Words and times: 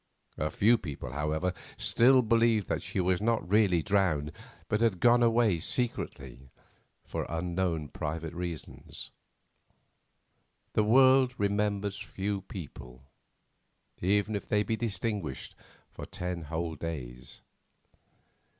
A 0.39 0.49
few 0.49 0.79
people, 0.79 1.11
however, 1.11 1.53
still 1.77 2.23
believed 2.23 2.67
that 2.69 2.81
she 2.81 2.99
was 2.99 3.21
not 3.21 3.47
really 3.47 3.83
drowned 3.83 4.31
but 4.67 4.81
had 4.81 4.99
gone 4.99 5.21
away 5.21 5.59
secretly 5.59 6.49
for 7.03 7.23
unknown 7.29 7.87
private 7.89 8.33
reasons. 8.33 9.11
The 10.73 10.83
world 10.83 11.35
remembers 11.37 11.99
few 11.99 12.41
people, 12.41 13.03
even 14.01 14.35
if 14.35 14.47
they 14.47 14.63
be 14.63 14.75
distinguished, 14.75 15.53
for 15.91 16.07
ten 16.07 16.45
whole 16.45 16.73
days. 16.73 17.41